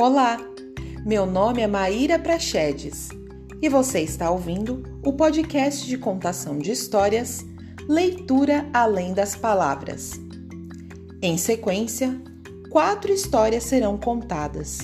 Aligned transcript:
Olá, 0.00 0.38
meu 1.04 1.26
nome 1.26 1.60
é 1.60 1.66
Maíra 1.66 2.18
Prachedes 2.18 3.10
e 3.60 3.68
você 3.68 4.00
está 4.00 4.30
ouvindo 4.30 4.82
o 5.04 5.12
podcast 5.12 5.86
de 5.86 5.98
contação 5.98 6.56
de 6.58 6.72
histórias 6.72 7.44
Leitura 7.86 8.66
Além 8.72 9.12
das 9.12 9.36
Palavras. 9.36 10.12
Em 11.20 11.36
sequência, 11.36 12.18
quatro 12.70 13.12
histórias 13.12 13.64
serão 13.64 13.98
contadas. 13.98 14.78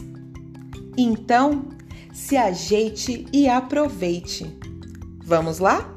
Então, 0.99 1.71
se 2.13 2.37
ajeite 2.37 3.25
e 3.33 3.49
aproveite. 3.49 4.45
Vamos 5.25 5.59
lá? 5.61 5.97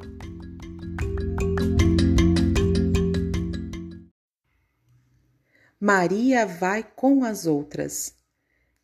Maria 5.78 6.46
vai 6.46 6.84
com 6.96 7.26
as 7.26 7.46
outras 7.46 8.18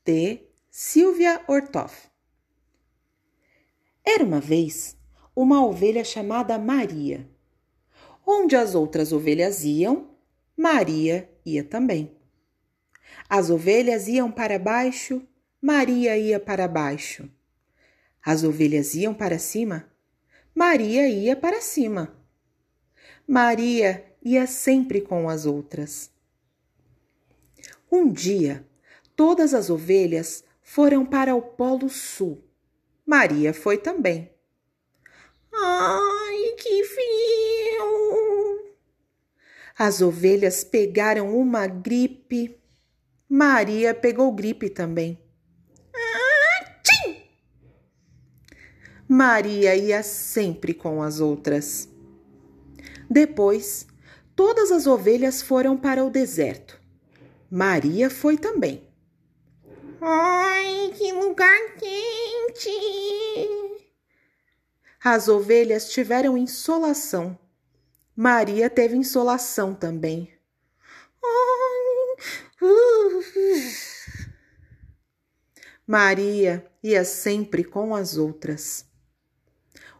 de 0.05 0.39
Silvia 0.69 1.41
Ortoff. 1.47 2.09
Era 4.05 4.23
uma 4.23 4.39
vez 4.39 4.95
uma 5.35 5.65
ovelha 5.65 6.03
chamada 6.03 6.59
Maria. 6.59 7.27
Onde 8.23 8.55
as 8.55 8.75
outras 8.75 9.11
ovelhas 9.11 9.63
iam, 9.63 10.11
Maria 10.55 11.27
ia 11.43 11.63
também. 11.63 12.15
As 13.27 13.49
ovelhas 13.49 14.07
iam 14.07 14.31
para 14.31 14.59
baixo, 14.59 15.27
Maria 15.59 16.15
ia 16.15 16.39
para 16.39 16.67
baixo. 16.67 17.27
As 18.23 18.43
ovelhas 18.43 18.93
iam 18.93 19.13
para 19.13 19.39
cima, 19.39 19.91
Maria 20.53 21.09
ia 21.09 21.35
para 21.35 21.61
cima. 21.61 22.15
Maria 23.27 24.05
ia 24.23 24.45
sempre 24.45 25.01
com 25.01 25.27
as 25.27 25.47
outras. 25.47 26.11
Um 27.91 28.11
dia, 28.11 28.65
todas 29.15 29.53
as 29.53 29.69
ovelhas 29.69 30.43
foram 30.61 31.05
para 31.05 31.35
o 31.35 31.41
Polo 31.41 31.89
Sul. 31.89 32.43
Maria 33.05 33.53
foi 33.53 33.77
também. 33.77 34.31
Ai, 35.53 36.55
que 36.57 36.83
frio! 36.83 38.73
As 39.77 40.01
ovelhas 40.01 40.63
pegaram 40.63 41.37
uma 41.37 41.67
gripe. 41.67 42.57
Maria 43.27 43.93
pegou 43.93 44.31
gripe 44.31 44.69
também. 44.69 45.19
Ah! 45.93 46.15
Maria 49.07 49.75
ia 49.75 50.01
sempre 50.01 50.73
com 50.73 51.03
as 51.03 51.19
outras. 51.19 51.87
Depois, 53.07 53.85
todas 54.35 54.71
as 54.71 54.87
ovelhas 54.87 55.43
foram 55.43 55.77
para 55.77 56.03
o 56.03 56.09
deserto. 56.09 56.81
Maria 57.49 58.09
foi 58.09 58.35
também. 58.35 58.84
Ai, 60.01 60.91
que 60.97 61.11
lugar 61.11 61.75
quente! 61.77 62.69
As 65.03 65.27
ovelhas 65.27 65.89
tiveram 65.89 66.37
insolação. 66.37 67.37
Maria 68.15 68.69
teve 68.69 68.95
insolação 68.95 69.73
também. 69.73 70.33
Maria 75.85 76.65
ia 76.81 77.03
sempre 77.05 77.63
com 77.63 77.93
as 77.95 78.17
outras. 78.17 78.85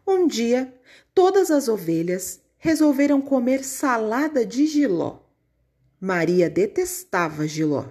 Um 0.08 0.28
dia, 0.28 0.74
todas 1.14 1.52
as 1.52 1.68
ovelhas 1.68 2.42
resolveram 2.58 3.22
comer 3.22 3.64
salada 3.64 4.46
de 4.46 4.66
giló. 4.66 5.20
Maria 6.00 6.50
detestava 6.50 7.48
giló. 7.48 7.86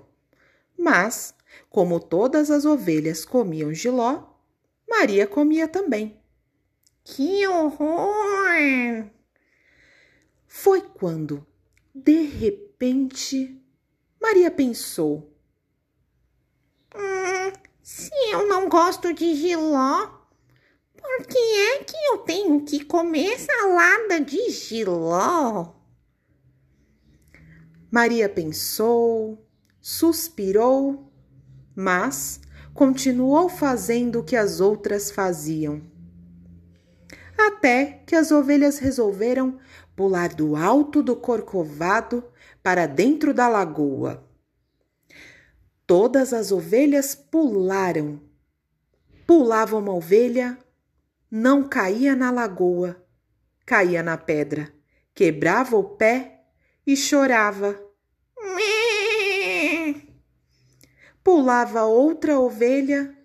Mas, 0.76 1.33
como 1.70 2.00
todas 2.00 2.50
as 2.50 2.64
ovelhas 2.64 3.24
comiam 3.24 3.72
giló, 3.72 4.34
Maria 4.88 5.26
comia 5.26 5.66
também. 5.66 6.20
Que 7.02 7.46
horror! 7.46 9.10
Foi 10.46 10.80
quando, 10.80 11.46
de 11.94 12.22
repente, 12.22 13.60
Maria 14.20 14.50
pensou: 14.50 15.36
hum, 16.94 17.52
se 17.82 18.10
eu 18.30 18.48
não 18.48 18.68
gosto 18.68 19.12
de 19.12 19.34
giló, 19.34 20.24
por 20.96 21.26
que 21.26 21.38
é 21.38 21.84
que 21.84 21.96
eu 22.10 22.18
tenho 22.18 22.64
que 22.64 22.84
comer 22.84 23.38
salada 23.38 24.20
de 24.20 24.48
giló? 24.50 25.74
Maria 27.90 28.28
pensou, 28.28 29.46
suspirou, 29.80 31.12
mas 31.74 32.40
continuou 32.72 33.48
fazendo 33.48 34.20
o 34.20 34.24
que 34.24 34.36
as 34.36 34.60
outras 34.60 35.10
faziam. 35.10 35.82
Até 37.36 38.02
que 38.06 38.14
as 38.14 38.30
ovelhas 38.30 38.78
resolveram 38.78 39.58
pular 39.96 40.34
do 40.34 40.56
alto 40.56 41.02
do 41.02 41.16
corcovado 41.16 42.24
para 42.62 42.86
dentro 42.86 43.34
da 43.34 43.48
lagoa. 43.48 44.24
Todas 45.86 46.32
as 46.32 46.50
ovelhas 46.50 47.14
pularam. 47.14 48.20
Pulava 49.26 49.76
uma 49.76 49.92
ovelha, 49.92 50.58
não 51.30 51.68
caía 51.68 52.14
na 52.14 52.30
lagoa, 52.30 53.02
caía 53.64 54.02
na 54.02 54.16
pedra, 54.16 54.72
quebrava 55.14 55.76
o 55.76 55.84
pé 55.84 56.44
e 56.86 56.96
chorava. 56.96 57.80
Pulava 61.24 61.84
outra 61.84 62.38
ovelha, 62.38 63.16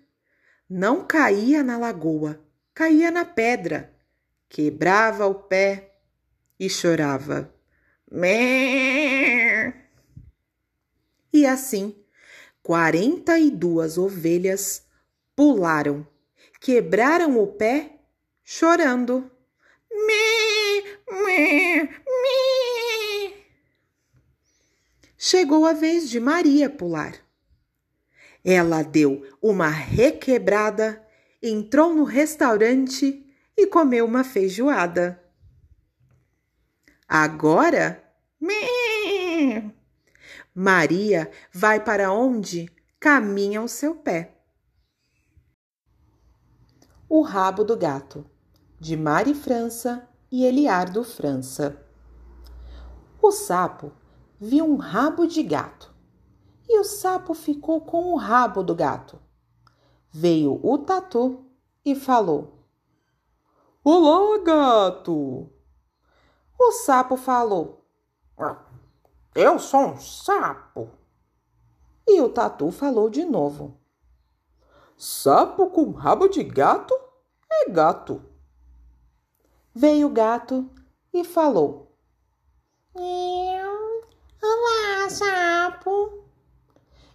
não 0.66 1.06
caía 1.06 1.62
na 1.62 1.76
lagoa, 1.76 2.42
caía 2.72 3.10
na 3.10 3.26
pedra, 3.26 3.94
quebrava 4.48 5.26
o 5.26 5.34
pé 5.34 5.98
e 6.58 6.70
chorava. 6.70 7.54
E 11.30 11.44
assim, 11.44 11.94
quarenta 12.62 13.38
e 13.38 13.50
duas 13.50 13.98
ovelhas 13.98 14.82
pularam, 15.36 16.06
quebraram 16.58 17.38
o 17.38 17.46
pé, 17.48 18.00
chorando. 18.42 19.30
Chegou 25.18 25.66
a 25.66 25.74
vez 25.74 26.08
de 26.08 26.18
Maria 26.18 26.70
pular. 26.70 27.29
Ela 28.44 28.82
deu 28.82 29.26
uma 29.40 29.68
requebrada, 29.68 31.04
entrou 31.42 31.94
no 31.94 32.04
restaurante 32.04 33.26
e 33.56 33.66
comeu 33.66 34.04
uma 34.06 34.24
feijoada. 34.24 35.22
Agora, 37.06 38.02
Maria 40.54 41.30
vai 41.52 41.82
para 41.82 42.12
onde 42.12 42.70
caminha 42.98 43.60
o 43.60 43.68
seu 43.68 43.94
pé. 43.94 44.36
O 47.08 47.22
rabo 47.22 47.64
do 47.64 47.76
gato, 47.76 48.24
de 48.78 48.96
Mari 48.96 49.34
França 49.34 50.08
e 50.30 50.44
Eliardo 50.44 51.02
França. 51.04 51.84
O 53.20 53.30
sapo 53.30 53.92
viu 54.40 54.64
um 54.64 54.76
rabo 54.76 55.26
de 55.26 55.42
gato 55.42 55.89
e 56.72 56.78
o 56.78 56.84
sapo 56.84 57.34
ficou 57.34 57.80
com 57.80 58.12
o 58.12 58.16
rabo 58.16 58.62
do 58.62 58.76
gato. 58.76 59.20
Veio 60.08 60.60
o 60.62 60.78
tatu 60.78 61.44
e 61.84 61.96
falou: 61.96 62.64
Olá, 63.82 64.38
gato! 64.38 65.50
O 66.56 66.70
sapo 66.70 67.16
falou: 67.16 67.84
Eu 69.34 69.58
sou 69.58 69.80
um 69.80 69.96
sapo. 69.98 70.88
E 72.06 72.20
o 72.20 72.28
tatu 72.28 72.70
falou 72.70 73.10
de 73.10 73.24
novo: 73.24 73.76
Sapo 74.96 75.70
com 75.70 75.90
rabo 75.90 76.28
de 76.28 76.44
gato 76.44 76.94
é 77.50 77.68
gato. 77.68 78.24
Veio 79.74 80.06
o 80.06 80.10
gato 80.10 80.70
e 81.12 81.24
falou: 81.24 81.96
olá, 84.40 85.10
sapo. 85.10 86.29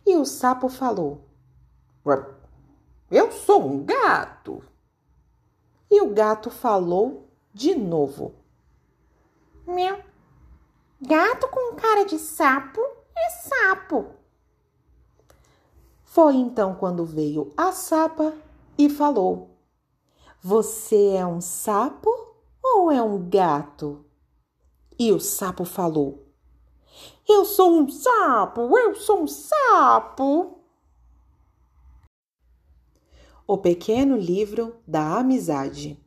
E 0.06 0.16
o 0.16 0.26
sapo 0.26 0.70
falou: 0.70 1.22
Eu 3.10 3.32
sou 3.32 3.66
um 3.66 3.84
gato. 3.84 4.62
E 5.90 6.02
o 6.02 6.14
gato 6.14 6.50
falou 6.50 7.28
de 7.54 7.74
novo: 7.74 8.36
Meu, 9.66 10.00
gato 11.02 11.48
com 11.48 11.76
cara 11.76 12.06
de 12.06 12.20
sapo 12.20 12.82
é 13.16 13.30
sapo. 13.30 14.12
Foi 16.04 16.36
então 16.36 16.76
quando 16.76 17.04
veio 17.04 17.52
a 17.58 17.72
sapa 17.72 18.34
e 18.78 18.90
falou: 18.90 19.58
Você 20.42 21.16
é 21.16 21.26
um 21.26 21.42
sapo 21.42 22.10
ou 22.64 22.92
é 22.92 23.02
um 23.02 23.28
gato? 23.28 24.06
E 24.98 25.12
o 25.12 25.20
sapo 25.20 25.66
falou: 25.66 26.25
Eu 27.28 27.46
sou 27.46 27.80
um 27.80 27.90
sapo, 27.90 28.78
eu 28.78 28.96
sou 28.96 29.24
um 29.24 29.28
sapo. 29.28 30.60
O 33.48 33.58
Pequeno 33.58 34.18
Livro 34.18 34.76
da 34.88 35.18
Amizade, 35.18 36.00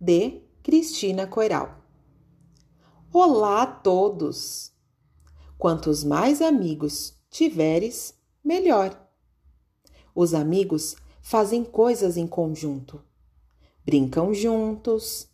de 0.00 0.40
Cristina 0.62 1.26
Coiral. 1.26 1.78
Olá 3.12 3.62
a 3.62 3.66
todos! 3.66 4.72
Quantos 5.58 6.02
mais 6.02 6.40
amigos 6.40 7.14
tiveres, 7.30 8.18
melhor. 8.42 8.98
Os 10.14 10.34
amigos 10.34 10.96
fazem 11.20 11.62
coisas 11.62 12.16
em 12.16 12.26
conjunto, 12.26 13.00
brincam 13.84 14.34
juntos, 14.34 15.28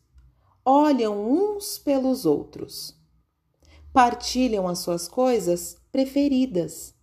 olham 0.65 1.19
uns 1.19 1.79
pelos 1.79 2.27
outros, 2.27 2.98
partilham 3.93 4.69
as 4.69 4.81
suas 4.81 5.09
coisas 5.09 5.77
preferidas. 5.91 6.95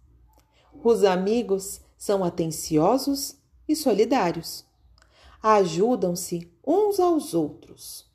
Os 0.83 1.03
amigos 1.03 1.81
são 1.97 2.23
atenciosos 2.23 3.37
e 3.67 3.75
solidários. 3.75 4.65
Ajudam-se 5.41 6.51
uns 6.65 6.99
aos 6.99 7.33
outros. 7.33 8.05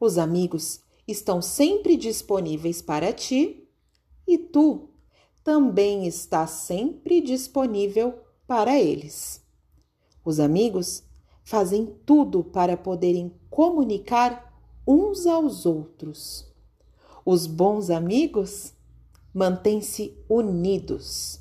Os 0.00 0.18
amigos 0.18 0.80
estão 1.06 1.40
sempre 1.40 1.96
disponíveis 1.96 2.82
para 2.82 3.12
ti 3.12 3.68
e 4.26 4.38
tu 4.38 4.88
também 5.44 6.06
estás 6.06 6.50
sempre 6.50 7.20
disponível 7.20 8.18
para 8.46 8.78
eles. 8.78 9.42
Os 10.24 10.38
amigos 10.38 11.02
fazem 11.42 11.86
tudo 12.06 12.44
para 12.44 12.76
poderem 12.76 13.34
comunicar 13.50 14.52
uns 14.86 15.26
aos 15.26 15.66
outros. 15.66 16.51
Os 17.24 17.46
bons 17.46 17.88
amigos 17.88 18.72
mantêm-se 19.32 20.16
unidos, 20.28 21.40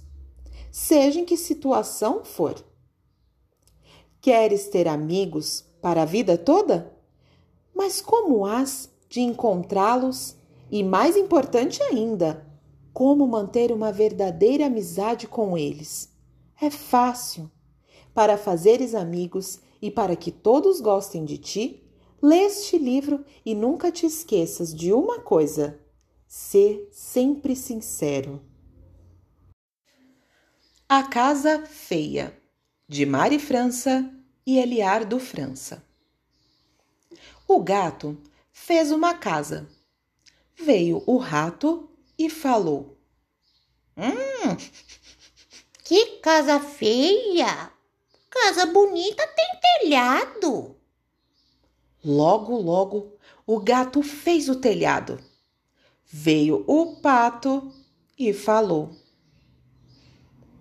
seja 0.72 1.19
em 1.19 1.25
que 1.25 1.36
situação 1.36 2.24
for. 2.24 2.56
Queres 4.22 4.68
ter 4.68 4.88
amigos 4.88 5.66
para 5.81 6.04
a 6.04 6.06
vida 6.06 6.38
toda? 6.38 6.95
Mas 7.74 8.00
como 8.00 8.45
has 8.45 8.89
de 9.10 9.22
encontrá-los 9.22 10.36
e, 10.69 10.83
mais 10.83 11.18
importante 11.18 11.81
ainda, 11.81 12.45
como 12.94 13.28
manter 13.28 13.72
uma 13.72 13.92
verdadeira 13.92 14.68
amizade 14.68 15.28
com 15.28 15.57
eles? 15.57 16.13
É 16.62 16.69
fácil. 16.69 17.50
Para 18.13 18.38
fazeres 18.38 18.94
amigos 18.94 19.60
e 19.81 19.89
para 19.89 20.16
que 20.16 20.31
todos 20.31 20.80
gostem 20.80 21.25
de 21.25 21.39
ti, 21.39 21.83
lê 22.21 22.44
este 22.44 22.77
livro 22.77 23.25
e 23.45 23.56
nunca 23.56 23.91
te 23.91 24.06
esqueças 24.06 24.73
de 24.73 24.94
uma 24.94 25.19
coisa: 25.19 25.79
ser 26.27 26.88
sempre 26.91 27.56
sincero. 27.56 28.41
A 30.88 31.03
Casa 31.03 31.65
Feia 31.65 32.38
de 32.88 33.06
Mari 33.06 33.39
França 33.39 34.13
e 34.45 34.59
Eliardo 34.59 35.19
França. 35.19 35.85
O 37.47 37.62
gato 37.62 38.21
fez 38.51 38.91
uma 38.91 39.13
casa. 39.13 39.68
Veio 40.56 41.01
o 41.07 41.18
rato 41.18 41.89
e 42.18 42.29
falou: 42.29 42.97
Hum, 43.97 44.57
que 45.83 46.18
casa 46.19 46.59
feia! 46.59 47.71
Casa 48.29 48.65
bonita 48.65 49.27
tem 49.27 49.59
telhado. 49.79 50.81
Logo, 52.03 52.57
logo, 52.57 53.15
o 53.45 53.59
gato 53.59 54.01
fez 54.01 54.50
o 54.50 54.56
telhado. 54.56 55.19
Veio 56.06 56.63
o 56.68 56.95
pato 56.95 57.71
e 58.18 58.33
falou: 58.33 58.95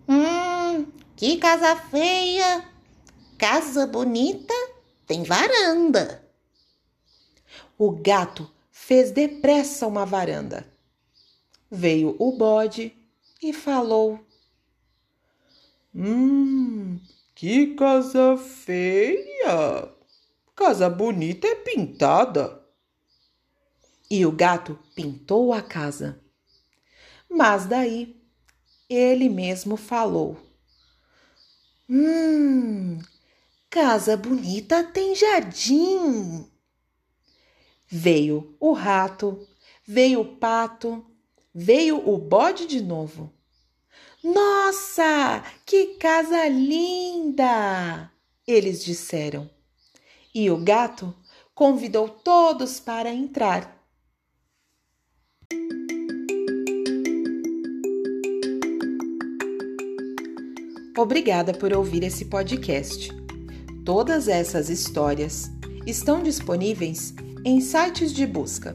Hum, 0.09 0.87
que 1.17 1.39
casa 1.39 1.77
feia! 1.77 2.69
Casa 3.39 3.87
bonita 3.87 4.55
tem 5.07 5.23
varanda. 5.23 6.23
O 7.79 7.91
gato 7.91 8.51
fez 8.71 9.11
depressa 9.11 9.87
uma 9.87 10.05
varanda. 10.05 10.71
Veio 11.71 12.17
o 12.19 12.33
bode 12.33 12.95
e 13.43 13.53
falou: 13.53 14.21
Hum, 15.95 17.01
que 17.35 17.75
casa 17.75 18.37
feia! 18.37 20.00
Casa 20.61 20.91
bonita 20.91 21.49
é 21.49 21.55
pintada. 21.55 22.62
E 24.11 24.27
o 24.27 24.31
gato 24.31 24.79
pintou 24.95 25.55
a 25.55 25.62
casa. 25.62 26.23
Mas 27.31 27.65
daí 27.65 28.23
ele 28.87 29.31
mesmo 29.31 29.79
falou: 29.79 30.37
Hum, 31.89 32.99
casa 33.71 34.19
bonita 34.19 34.85
tem 34.85 35.15
jardim. 35.15 36.47
Veio 37.89 38.55
o 38.61 38.75
rato, 38.75 39.49
veio 39.87 40.21
o 40.21 40.37
pato, 40.37 41.07
veio 41.55 42.07
o 42.07 42.19
bode 42.19 42.67
de 42.67 42.83
novo. 42.83 43.33
Nossa, 44.23 45.43
que 45.65 45.95
casa 45.95 46.47
linda! 46.49 48.12
Eles 48.47 48.85
disseram. 48.85 49.59
E 50.35 50.50
o 50.50 50.56
gato 50.56 51.15
convidou 51.55 52.09
todos 52.09 52.81
para 52.81 53.12
entrar. 53.12 53.81
Obrigada 60.97 61.55
por 61.55 61.73
ouvir 61.73 62.03
esse 62.03 62.27
podcast. 62.27 63.11
Todas 63.85 64.29
essas 64.29 64.69
histórias 64.69 65.50
estão 65.87 66.23
disponíveis 66.23 67.15
em 67.44 67.61
sites 67.61 68.12
de 68.12 68.26
busca. 68.26 68.75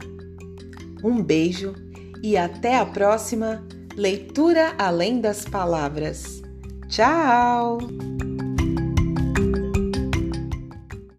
Um 1.04 1.22
beijo 1.22 1.74
e 2.22 2.36
até 2.36 2.78
a 2.78 2.86
próxima 2.86 3.64
leitura 3.94 4.74
além 4.76 5.20
das 5.20 5.44
palavras. 5.44 6.42
Tchau! 6.88 7.78